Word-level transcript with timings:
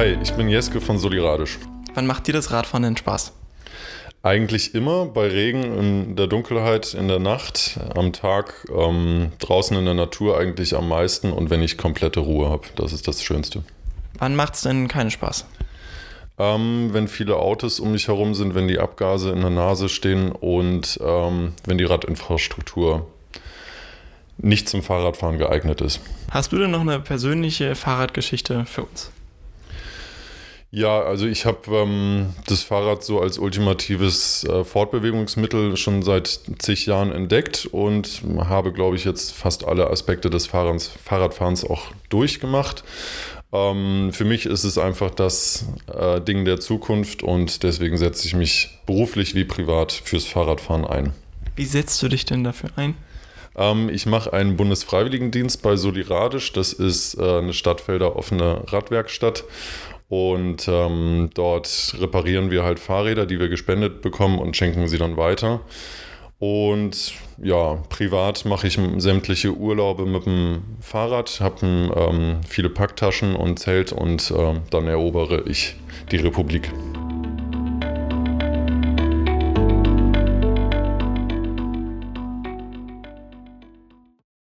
Hi, 0.00 0.16
ich 0.22 0.32
bin 0.32 0.48
Jeske 0.48 0.80
von 0.80 0.96
Soliradisch. 0.96 1.58
Wann 1.92 2.06
macht 2.06 2.26
dir 2.26 2.32
das 2.32 2.52
Radfahren 2.52 2.84
denn 2.84 2.96
Spaß? 2.96 3.34
Eigentlich 4.22 4.74
immer 4.74 5.04
bei 5.04 5.26
Regen, 5.26 5.62
in 5.62 6.16
der 6.16 6.26
Dunkelheit, 6.26 6.94
in 6.94 7.06
der 7.06 7.18
Nacht, 7.18 7.78
am 7.94 8.14
Tag, 8.14 8.66
ähm, 8.74 9.32
draußen 9.40 9.76
in 9.76 9.84
der 9.84 9.92
Natur 9.92 10.38
eigentlich 10.38 10.74
am 10.74 10.88
meisten 10.88 11.34
und 11.34 11.50
wenn 11.50 11.60
ich 11.60 11.76
komplette 11.76 12.20
Ruhe 12.20 12.48
habe. 12.48 12.62
Das 12.76 12.94
ist 12.94 13.08
das 13.08 13.22
Schönste. 13.22 13.62
Wann 14.18 14.34
macht 14.36 14.54
es 14.54 14.62
denn 14.62 14.88
keinen 14.88 15.10
Spaß? 15.10 15.44
Ähm, 16.38 16.88
wenn 16.92 17.06
viele 17.06 17.36
Autos 17.36 17.78
um 17.78 17.92
mich 17.92 18.08
herum 18.08 18.32
sind, 18.32 18.54
wenn 18.54 18.68
die 18.68 18.78
Abgase 18.78 19.30
in 19.32 19.42
der 19.42 19.50
Nase 19.50 19.90
stehen 19.90 20.32
und 20.32 20.98
ähm, 21.04 21.52
wenn 21.66 21.76
die 21.76 21.84
Radinfrastruktur 21.84 23.06
nicht 24.38 24.66
zum 24.66 24.82
Fahrradfahren 24.82 25.36
geeignet 25.36 25.82
ist. 25.82 26.00
Hast 26.30 26.52
du 26.52 26.58
denn 26.58 26.70
noch 26.70 26.80
eine 26.80 27.00
persönliche 27.00 27.74
Fahrradgeschichte 27.74 28.64
für 28.64 28.84
uns? 28.84 29.10
Ja, 30.72 31.00
also 31.02 31.26
ich 31.26 31.46
habe 31.46 31.58
ähm, 31.74 32.32
das 32.46 32.62
Fahrrad 32.62 33.02
so 33.02 33.20
als 33.20 33.38
ultimatives 33.38 34.44
äh, 34.44 34.62
Fortbewegungsmittel 34.62 35.76
schon 35.76 36.02
seit 36.02 36.40
zig 36.58 36.86
Jahren 36.86 37.10
entdeckt 37.10 37.66
und 37.66 38.22
habe, 38.38 38.72
glaube 38.72 38.94
ich, 38.94 39.04
jetzt 39.04 39.32
fast 39.32 39.66
alle 39.66 39.90
Aspekte 39.90 40.30
des 40.30 40.46
Fahrens, 40.46 40.86
Fahrradfahrens 40.86 41.64
auch 41.64 41.86
durchgemacht. 42.08 42.84
Ähm, 43.52 44.10
für 44.12 44.24
mich 44.24 44.46
ist 44.46 44.62
es 44.62 44.78
einfach 44.78 45.10
das 45.10 45.66
äh, 45.92 46.20
Ding 46.20 46.44
der 46.44 46.60
Zukunft 46.60 47.24
und 47.24 47.64
deswegen 47.64 47.96
setze 47.96 48.28
ich 48.28 48.36
mich 48.36 48.78
beruflich 48.86 49.34
wie 49.34 49.44
privat 49.44 49.90
fürs 49.90 50.24
Fahrradfahren 50.24 50.84
ein. 50.84 51.12
Wie 51.56 51.64
setzt 51.64 52.00
du 52.00 52.08
dich 52.08 52.26
denn 52.26 52.44
dafür 52.44 52.70
ein? 52.76 52.94
Ähm, 53.56 53.88
ich 53.88 54.06
mache 54.06 54.32
einen 54.32 54.56
Bundesfreiwilligendienst 54.56 55.62
bei 55.62 55.74
Soliradisch. 55.74 56.52
Das 56.52 56.72
ist 56.72 57.14
äh, 57.14 57.38
eine 57.38 57.54
Stadtfelder 57.54 58.14
offene 58.14 58.62
Radwerkstatt. 58.68 59.42
Und 60.10 60.66
ähm, 60.66 61.30
dort 61.34 61.94
reparieren 62.00 62.50
wir 62.50 62.64
halt 62.64 62.80
Fahrräder, 62.80 63.26
die 63.26 63.38
wir 63.38 63.48
gespendet 63.48 64.02
bekommen 64.02 64.40
und 64.40 64.56
schenken 64.56 64.88
sie 64.88 64.98
dann 64.98 65.16
weiter. 65.16 65.60
Und 66.40 67.12
ja, 67.40 67.74
privat 67.90 68.44
mache 68.44 68.66
ich 68.66 68.78
sämtliche 68.96 69.54
Urlaube 69.54 70.06
mit 70.06 70.26
dem 70.26 70.62
Fahrrad, 70.80 71.40
habe 71.40 71.64
ähm, 71.94 72.40
viele 72.48 72.70
Packtaschen 72.70 73.36
und 73.36 73.60
Zelt 73.60 73.92
und 73.92 74.32
äh, 74.32 74.54
dann 74.70 74.88
erobere 74.88 75.44
ich 75.46 75.76
die 76.10 76.16
Republik. 76.16 76.72